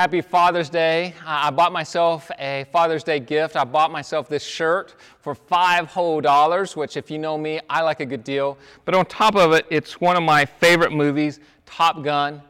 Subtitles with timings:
[0.00, 1.12] Happy Father's Day.
[1.26, 3.54] I bought myself a Father's Day gift.
[3.54, 7.82] I bought myself this shirt for five whole dollars, which, if you know me, I
[7.82, 8.56] like a good deal.
[8.86, 12.40] But on top of it, it's one of my favorite movies, Top Gun.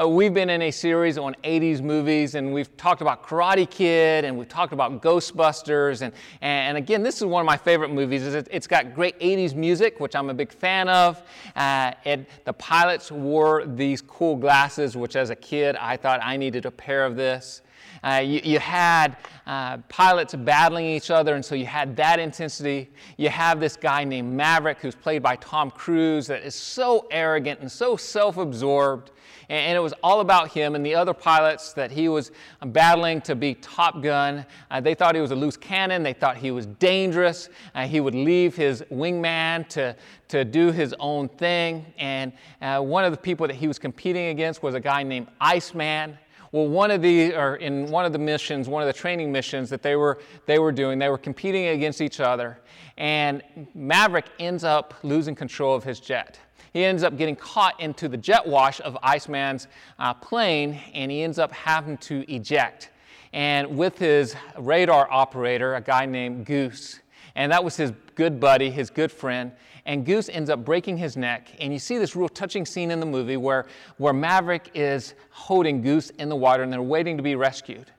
[0.00, 4.24] Uh, we've been in a series on 80s movies, and we've talked about Karate Kid,
[4.24, 8.22] and we've talked about Ghostbusters, and, and again, this is one of my favorite movies.
[8.22, 11.20] It's got great 80s music, which I'm a big fan of.
[11.54, 16.38] Uh, it, the pilots wore these cool glasses, which as a kid I thought I
[16.38, 17.60] needed a pair of this.
[18.02, 22.88] Uh, you, you, had uh, pilots battling each other, and so you had that intensity.
[23.18, 27.60] You have this guy named Maverick, who's played by Tom Cruise, that is so arrogant
[27.60, 29.10] and so self absorbed
[29.50, 32.30] and it was all about him and the other pilots that he was
[32.66, 34.46] battling to be Top Gun.
[34.70, 37.48] Uh, they thought he was a loose cannon, they thought he was dangerous.
[37.74, 39.96] Uh, he would leave his wingman to,
[40.28, 41.84] to do his own thing.
[41.98, 42.32] And
[42.62, 46.16] uh, one of the people that he was competing against was a guy named Iceman.
[46.52, 49.68] Well, one of the, or in one of the missions, one of the training missions
[49.70, 52.58] that they were, they were doing, they were competing against each other.
[52.96, 53.42] And
[53.74, 56.38] Maverick ends up losing control of his jet
[56.72, 61.22] he ends up getting caught into the jet wash of Iceman's uh, plane and he
[61.22, 62.90] ends up having to eject.
[63.32, 67.00] And with his radar operator, a guy named Goose,
[67.36, 69.52] and that was his good buddy, his good friend.
[69.86, 71.48] And Goose ends up breaking his neck.
[71.58, 73.66] And you see this real touching scene in the movie where,
[73.96, 77.90] where Maverick is holding Goose in the water and they're waiting to be rescued.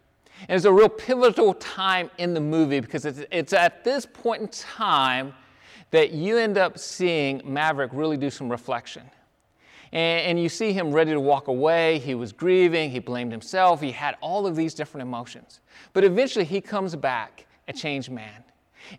[0.47, 4.41] And it's a real pivotal time in the movie because it's, it's at this point
[4.41, 5.33] in time
[5.91, 9.03] that you end up seeing Maverick really do some reflection.
[9.91, 11.99] And, and, you see him ready to walk away.
[11.99, 15.59] He was grieving, he blamed himself, he had all of these different emotions.
[15.91, 18.43] But eventually he comes back a changed man.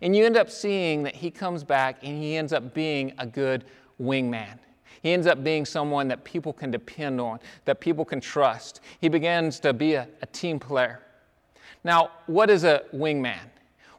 [0.01, 3.25] And you end up seeing that he comes back and he ends up being a
[3.25, 3.65] good
[3.99, 4.59] wingman.
[5.01, 8.79] He ends up being someone that people can depend on, that people can trust.
[9.01, 11.01] He begins to be a, a team player.
[11.83, 13.39] Now, what is a wingman?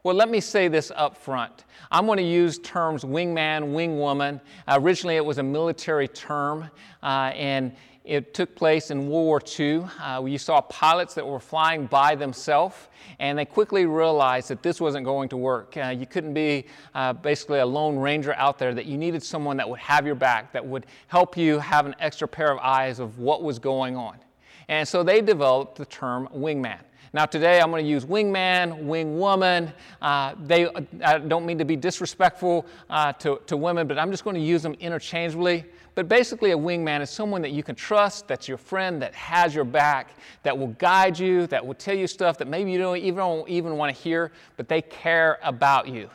[0.05, 1.65] Well, let me say this up front.
[1.89, 4.39] I'm going to use terms wingman, wingwoman.
[4.67, 6.69] Uh, originally, it was a military term,
[7.01, 9.83] uh, and it took place in World War II.
[9.99, 12.75] Uh, you saw pilots that were flying by themselves,
[13.17, 15.75] and they quickly realized that this wasn't going to work.
[15.75, 19.57] Uh, you couldn't be uh, basically a lone ranger out there, that you needed someone
[19.57, 22.99] that would have your back, that would help you have an extra pair of eyes
[22.99, 24.19] of what was going on.
[24.67, 26.81] And so they developed the term wingman.
[27.15, 29.71] Now, today I'm going to use wingman, wingwoman.
[30.01, 30.67] Uh, they,
[31.01, 34.41] I don't mean to be disrespectful uh, to, to women, but I'm just going to
[34.41, 35.63] use them interchangeably.
[35.95, 39.55] But basically, a wingman is someone that you can trust, that's your friend, that has
[39.55, 42.97] your back, that will guide you, that will tell you stuff that maybe you don't
[42.97, 46.09] even, don't even want to hear, but they care about you.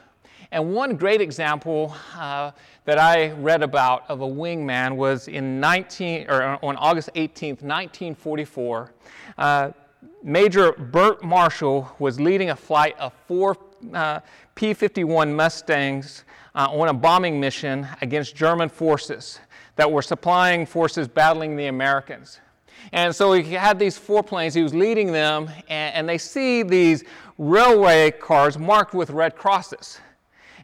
[0.53, 2.51] And one great example uh,
[2.85, 8.93] that I read about of a wingman was in 19, or on August 18th, 1944.
[9.39, 9.71] Uh,
[10.23, 13.57] Major Bert Marshall was leading a flight of four
[13.95, 14.21] uh,
[14.55, 16.25] P 51 Mustangs
[16.55, 19.41] uh, on a bombing mission against German forces
[19.77, 22.41] that were supplying forces battling the Americans.
[22.93, 26.63] And so he had these four planes, he was leading them, and, and they see
[26.63, 27.05] these
[27.39, 30.01] railway cars marked with red crosses.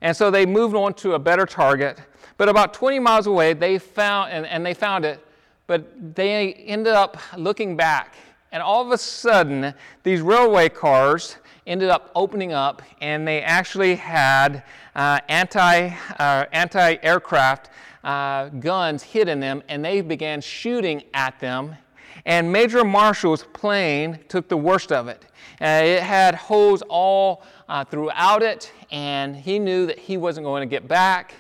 [0.03, 1.99] And so they moved on to a better target.
[2.37, 5.27] But about 20 miles away, they found, and, and they found it,
[5.67, 8.15] but they ended up looking back
[8.53, 13.97] and all of a sudden, these railway cars ended up opening up, and they actually
[13.97, 14.63] had
[14.95, 17.71] uh, anti, uh, anti-aircraft
[18.05, 21.77] uh, guns hit in them, and they began shooting at them.
[22.25, 25.25] And Major Marshall's plane took the worst of it.
[25.61, 30.63] Uh, it had holes all uh, throughout it, and he knew that he wasn't going
[30.63, 31.35] to get back.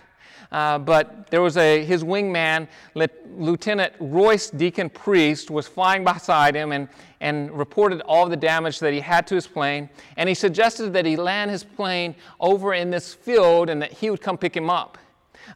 [0.52, 6.72] Uh, but there was a his wingman, Lieutenant Royce Deacon Priest, was flying beside him
[6.72, 6.88] and,
[7.20, 9.88] and reported all the damage that he had to his plane.
[10.16, 14.10] And he suggested that he land his plane over in this field and that he
[14.10, 14.98] would come pick him up.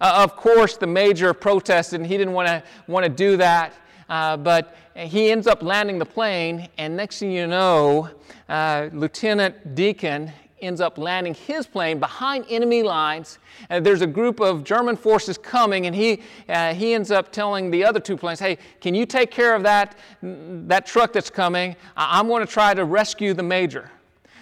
[0.01, 3.75] Uh, of course, the major protested and he didn't want to want to do that.
[4.09, 8.11] Uh, but he ends up landing the plane, and next thing you know,
[8.49, 13.39] uh, Lieutenant Deacon ends up landing his plane behind enemy lines.
[13.69, 17.71] And there's a group of German forces coming, and he, uh, he ends up telling
[17.71, 21.77] the other two planes, hey, can you take care of that, that truck that's coming?
[21.97, 23.91] I'm going to try to rescue the major.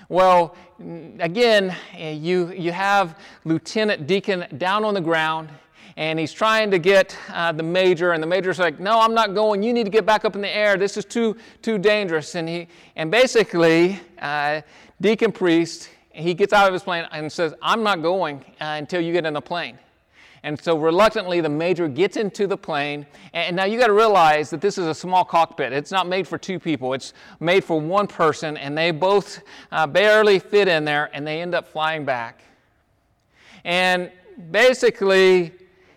[0.08, 0.56] Well,
[1.18, 5.50] again, you, you have Lieutenant Deacon down on the ground
[5.98, 9.34] and he's trying to get uh, the major, and the major's like, "No, I'm not
[9.34, 9.64] going.
[9.64, 10.76] You need to get back up in the air.
[10.76, 14.60] This is too too dangerous." And he and basically, uh,
[15.00, 19.00] Deacon Priest he gets out of his plane and says, I'm not going uh, until
[19.00, 19.78] you get in the plane.
[20.42, 23.06] And so reluctantly, the major gets into the plane.
[23.32, 25.72] And now you got to realize that this is a small cockpit.
[25.72, 29.42] It's not made for two people, it's made for one person, and they both
[29.72, 32.42] uh, barely fit in there, and they end up flying back.
[33.64, 34.10] And
[34.50, 35.52] basically,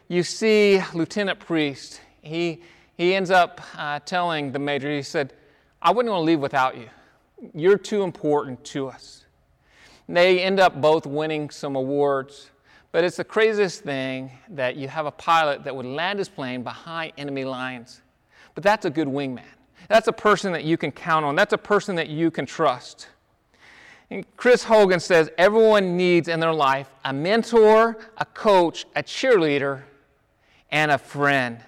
[0.07, 2.01] you see Lieutenant Priest.
[2.21, 2.61] He,
[2.97, 5.33] he ends up uh, telling the major, he said,
[5.81, 6.89] I wouldn't want to leave without you.
[7.53, 9.25] You're too important to us.
[10.13, 12.51] They end up both winning some awards.
[12.91, 16.61] But it's the craziest thing that you have a pilot that would land his plane
[16.61, 18.01] behind enemy lines.
[18.53, 19.45] But that's a good wingman.
[19.87, 21.35] That's a person that you can count on.
[21.35, 23.07] That's a person that you can trust.
[24.09, 29.83] And Chris Hogan says everyone needs in their life a mentor, a coach, a cheerleader,
[30.69, 31.59] and a friend.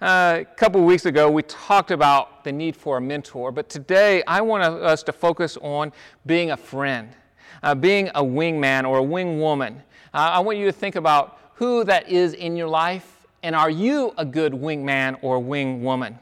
[0.00, 3.68] Uh, a couple of weeks ago, we talked about the need for a mentor, but
[3.68, 5.92] today I want us to focus on
[6.26, 7.14] being a friend
[7.62, 9.76] uh, being a wingman or a wingwoman.
[10.12, 13.14] Uh, I want you to think about who that is in your life
[13.44, 16.18] and are you a good wingman or wingwoman?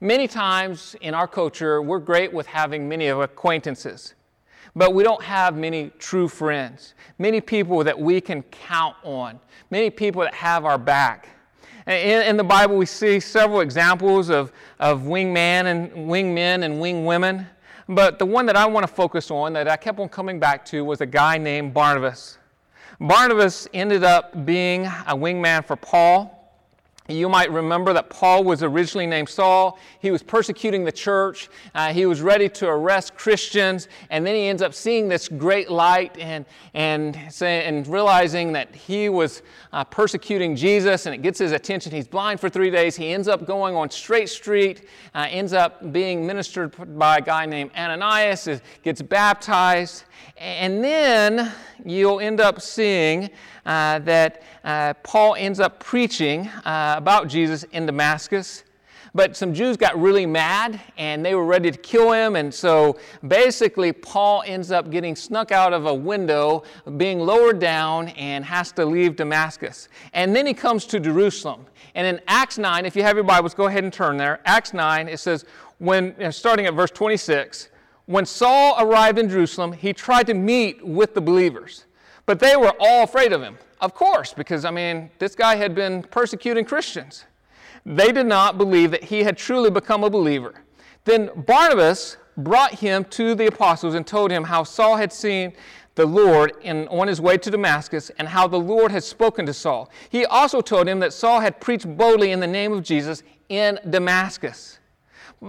[0.00, 4.14] Many times in our culture, we're great with having many acquaintances,
[4.74, 9.38] but we don't have many true friends, many people that we can count on,
[9.70, 11.28] many people that have our back.
[11.86, 14.50] In, in the Bible, we see several examples of,
[14.80, 17.46] of wingman and wingmen and wingwomen.
[17.88, 20.64] But the one that I want to focus on that I kept on coming back
[20.66, 22.38] to was a guy named Barnabas.
[23.00, 26.43] Barnabas ended up being a wingman for Paul.
[27.08, 29.78] You might remember that Paul was originally named Saul.
[30.00, 31.50] He was persecuting the church.
[31.74, 33.88] Uh, he was ready to arrest Christians.
[34.08, 38.74] And then he ends up seeing this great light and, and, say, and realizing that
[38.74, 39.42] he was
[39.74, 41.92] uh, persecuting Jesus and it gets his attention.
[41.92, 42.96] He's blind for three days.
[42.96, 47.44] He ends up going on Straight Street, uh, ends up being ministered by a guy
[47.44, 50.04] named Ananias, gets baptized.
[50.36, 51.52] And then
[51.84, 53.30] you'll end up seeing
[53.66, 58.64] uh, that uh, Paul ends up preaching uh, about Jesus in Damascus.
[59.16, 62.34] But some Jews got really mad and they were ready to kill him.
[62.34, 66.64] And so basically, Paul ends up getting snuck out of a window,
[66.96, 69.88] being lowered down, and has to leave Damascus.
[70.14, 71.64] And then he comes to Jerusalem.
[71.94, 74.40] And in Acts 9, if you have your Bibles, go ahead and turn there.
[74.46, 75.44] Acts 9, it says,
[75.78, 77.68] when, starting at verse 26,
[78.06, 81.86] when Saul arrived in Jerusalem, he tried to meet with the believers,
[82.26, 83.58] but they were all afraid of him.
[83.80, 87.24] Of course, because I mean, this guy had been persecuting Christians.
[87.86, 90.54] They did not believe that he had truly become a believer.
[91.04, 95.52] Then Barnabas brought him to the apostles and told him how Saul had seen
[95.94, 99.52] the Lord in, on his way to Damascus and how the Lord had spoken to
[99.52, 99.90] Saul.
[100.08, 103.78] He also told him that Saul had preached boldly in the name of Jesus in
[103.88, 104.80] Damascus.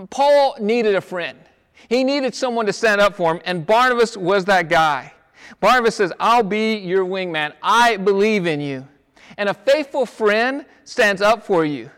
[0.09, 1.39] Paul needed a friend.
[1.89, 5.13] He needed someone to stand up for him, and Barnabas was that guy.
[5.59, 7.53] Barnabas says, I'll be your wingman.
[7.61, 8.87] I believe in you.
[9.37, 11.89] And a faithful friend stands up for you.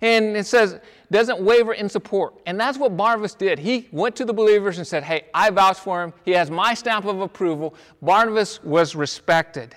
[0.00, 2.40] And it says, doesn't waver in support.
[2.46, 3.58] And that's what Barnabas did.
[3.58, 6.12] He went to the believers and said, Hey, I vouch for him.
[6.24, 7.74] He has my stamp of approval.
[8.02, 9.76] Barnabas was respected.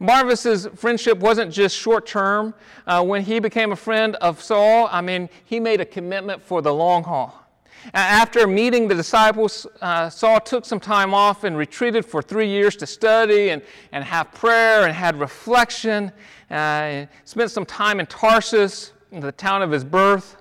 [0.00, 2.54] Barnabas' friendship wasn't just short term.
[2.86, 6.60] Uh, when he became a friend of Saul, I mean, he made a commitment for
[6.60, 7.45] the long haul.
[7.94, 12.76] After meeting the disciples, uh, Saul took some time off and retreated for three years
[12.76, 13.62] to study and,
[13.92, 16.12] and have prayer and had reflection.
[16.50, 20.36] Uh, spent some time in Tarsus, the town of his birth.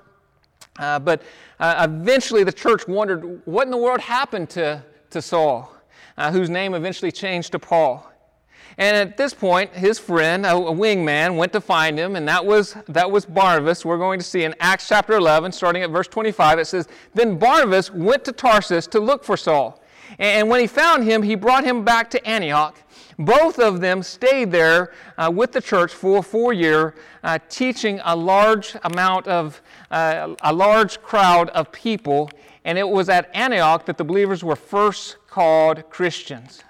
[0.78, 1.22] Uh, but
[1.60, 5.74] uh, eventually the church wondered what in the world happened to, to Saul,
[6.18, 8.12] uh, whose name eventually changed to Paul.
[8.78, 12.46] And at this point, his friend, a, a wingman, went to find him, and that
[12.46, 13.86] was, that was Barnabas.
[13.86, 17.38] We're going to see in Acts chapter 11, starting at verse 25, it says, Then
[17.38, 19.82] Barnabas went to Tarsus to look for Saul.
[20.20, 22.78] And when he found him, he brought him back to Antioch.
[23.18, 26.94] Both of them stayed there uh, with the church for four years,
[27.24, 32.30] uh, teaching a large amount of, uh, a large crowd of people.
[32.66, 36.64] And it was at Antioch that the believers were first called Christians.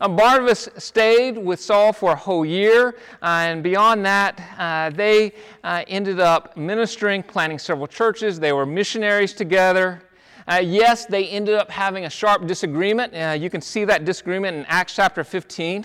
[0.00, 5.32] Uh, Barnabas stayed with Saul for a whole year, uh, and beyond that, uh, they
[5.64, 8.38] uh, ended up ministering, planting several churches.
[8.38, 10.02] They were missionaries together.
[10.46, 13.14] Uh, yes, they ended up having a sharp disagreement.
[13.14, 15.84] Uh, you can see that disagreement in Acts chapter 15.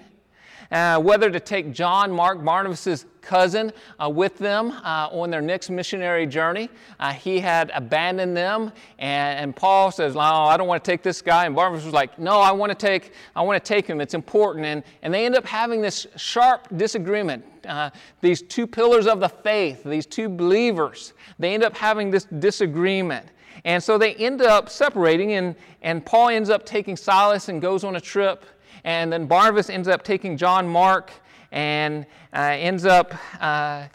[0.74, 3.72] Uh, whether to take John Mark, Barnabas' cousin,
[4.04, 6.68] uh, with them uh, on their next missionary journey.
[7.00, 11.04] Uh, he had abandoned them, and, and Paul says, "No, I don't want to take
[11.04, 13.86] this guy." And Barnabas was like, "No, I want to take, I want to take
[13.86, 14.02] him.
[14.02, 17.46] It's important." And, and they end up having this sharp disagreement.
[17.68, 22.26] Uh, these two pillars of the faith, these two believers, they end up having this
[22.40, 23.28] disagreement.
[23.64, 27.84] And so they end up separating, and, and Paul ends up taking Silas and goes
[27.84, 28.44] on a trip.
[28.84, 31.12] And then Barnabas ends up taking John Mark
[31.52, 33.86] and uh, ends up uh,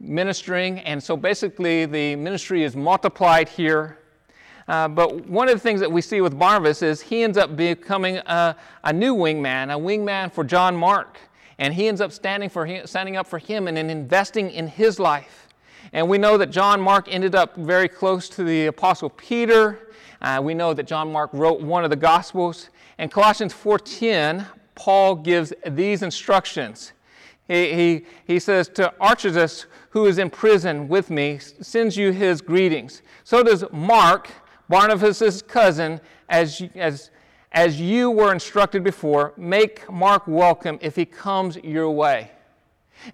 [0.00, 0.78] ministering.
[0.80, 3.98] And so basically, the ministry is multiplied here.
[4.68, 7.56] Uh, but one of the things that we see with Barnabas is he ends up
[7.56, 11.18] becoming a, a new wingman, a wingman for John Mark.
[11.58, 15.00] And he ends up standing, for him, standing up for him and investing in his
[15.00, 15.48] life.
[15.92, 19.88] And we know that John Mark ended up very close to the Apostle Peter.
[20.20, 22.68] Uh, we know that John Mark wrote one of the Gospels.
[22.98, 26.92] In Colossians 4.10, Paul gives these instructions.
[27.46, 32.40] He, he, he says, To Archippus, who is in prison with me, sends you his
[32.40, 33.02] greetings.
[33.24, 34.28] So does Mark,
[34.68, 37.10] Barnabas' cousin, as, as,
[37.52, 42.32] as you were instructed before, make Mark welcome if he comes your way.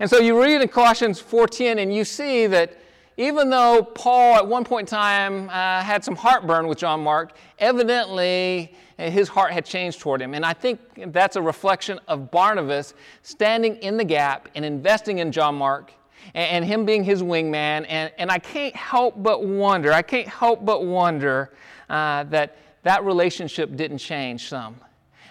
[0.00, 2.78] And so you read in Colossians 4:10 and you see that
[3.16, 7.32] even though Paul at one point in time uh, had some heartburn with John Mark,
[7.58, 10.34] evidently uh, his heart had changed toward him.
[10.34, 10.80] And I think
[11.12, 15.92] that's a reflection of Barnabas standing in the gap and investing in John Mark
[16.34, 17.86] and, and him being his wingman.
[17.88, 21.52] And, and I can't help but wonder, I can't help but wonder
[21.88, 24.76] uh, that that relationship didn't change some.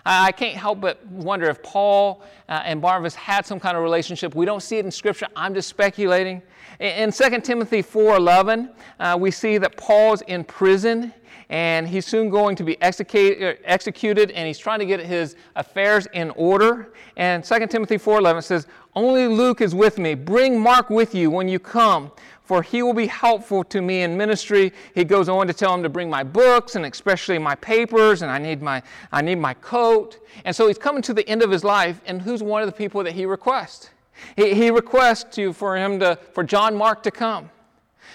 [0.06, 4.36] I can't help but wonder if Paul uh, and Barnabas had some kind of relationship.
[4.36, 5.28] We don't see it in Scripture.
[5.36, 6.42] I'm just speculating.
[6.80, 8.70] In 2 Timothy 4.11,
[9.00, 11.14] uh, we see that Paul's in prison
[11.50, 16.08] and he's soon going to be executed, executed and he's trying to get his affairs
[16.14, 16.94] in order.
[17.16, 20.16] And 2 Timothy 4.11 says, Only Luke is with me.
[20.16, 22.12] Bring Mark with you when you come
[22.44, 24.74] for he will be helpful to me in ministry.
[24.94, 28.30] He goes on to tell him to bring my books and especially my papers, and
[28.30, 30.20] I need my, I need my coat.
[30.46, 32.74] And so he's coming to the end of his life, and who's one of the
[32.74, 33.90] people that he requests?
[34.36, 37.50] He, he requests to, for him to, for John Mark to come.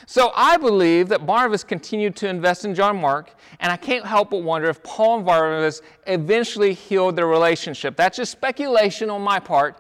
[0.07, 4.31] So I believe that Barnabas continued to invest in John Mark, and I can't help
[4.31, 7.97] but wonder if Paul and Barnabas eventually healed their relationship.
[7.97, 9.77] That's just speculation on my part.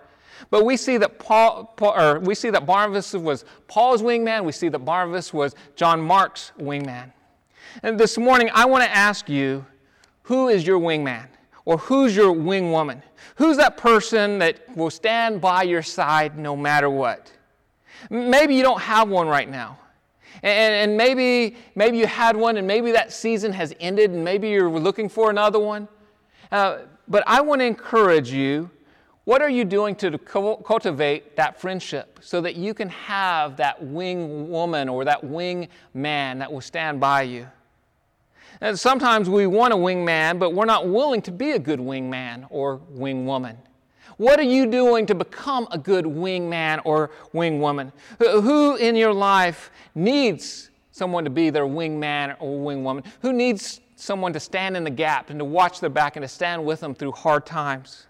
[0.50, 4.45] But we see that Paul, Paul, or we see that Barnabas was Paul's wingman.
[4.45, 7.12] We see that Barnabas was John Mark's wingman.
[7.83, 9.64] And this morning, I want to ask you,
[10.23, 11.28] who is your wingman?
[11.64, 13.02] Or who's your wingwoman?
[13.37, 17.30] Who's that person that will stand by your side no matter what?
[18.09, 19.78] Maybe you don't have one right now.
[20.42, 24.49] And, and maybe, maybe you had one, and maybe that season has ended, and maybe
[24.49, 25.88] you're looking for another one.
[26.50, 28.71] Uh, but I want to encourage you
[29.28, 34.49] what are you doing to cultivate that friendship so that you can have that wing
[34.49, 37.47] woman or that wing man that will stand by you?
[38.62, 41.78] And sometimes we want a wing man, but we're not willing to be a good
[41.78, 43.58] wing man or wing woman.
[44.16, 47.92] What are you doing to become a good wing man or wing woman?
[48.18, 53.04] Who in your life needs someone to be their wing man or wing woman?
[53.20, 56.28] Who needs someone to stand in the gap and to watch their back and to
[56.28, 58.06] stand with them through hard times?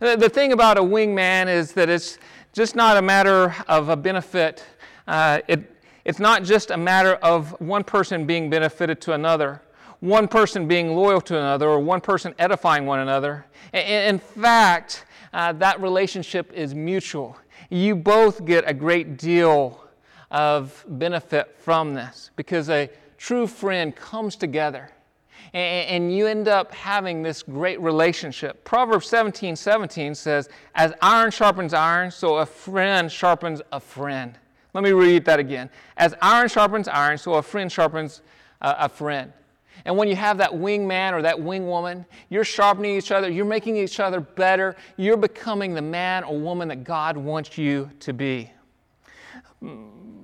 [0.00, 2.18] The thing about a wingman is that it's
[2.52, 4.64] just not a matter of a benefit.
[5.06, 9.62] Uh, it, it's not just a matter of one person being benefited to another,
[10.00, 13.44] one person being loyal to another, or one person edifying one another.
[13.72, 17.36] In fact, uh, that relationship is mutual.
[17.68, 19.84] You both get a great deal
[20.30, 24.90] of benefit from this because a true friend comes together
[25.52, 28.64] and, you end up having this great relationship.
[28.64, 34.38] Proverbs 17 17 says, As iron sharpens iron, so a friend sharpens a friend.
[34.74, 35.68] Let me read that again.
[35.96, 38.22] As iron sharpens iron, so a friend sharpens
[38.60, 39.32] a, a friend.
[39.84, 43.76] And when you have that wingman or that wingwoman, you're sharpening each other, you're making
[43.76, 48.52] each other better, you're becoming the man or woman that God wants you to be.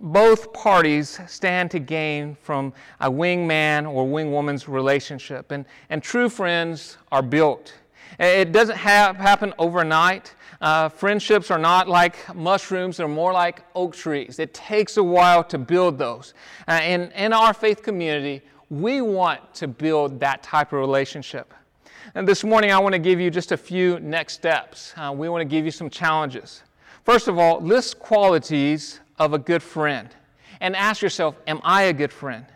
[0.06, 6.96] Both parties stand to gain from a wingman or wingwoman's relationship, and, and true friends
[7.10, 7.75] are built.
[8.20, 10.32] It doesn't have, happen overnight.
[10.60, 14.38] Uh, friendships are not like mushrooms, they're more like oak trees.
[14.38, 16.34] It takes a while to build those.
[16.68, 21.52] Uh, in, in our faith community, we want to build that type of relationship.
[22.14, 24.94] And this morning, I want to give you just a few next steps.
[24.96, 26.62] Uh, we want to give you some challenges.
[27.02, 30.08] First of all, list qualities of a good friend
[30.61, 32.46] and ask yourself, Am I a good friend?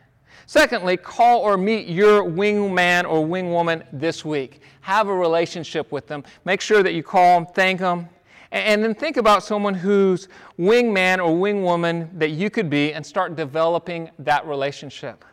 [0.47, 4.62] Secondly, call or meet your wingman or wingwoman this week.
[4.81, 6.25] Have a relationship with them.
[6.45, 8.09] Make sure that you call them, thank them,
[8.50, 10.26] and then think about someone whose
[10.59, 15.25] wingman or wingwoman that you could be and start developing that relationship.